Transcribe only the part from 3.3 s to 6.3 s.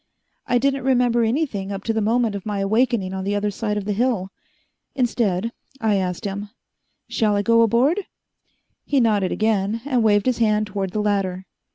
other side of the hill. Instead, I asked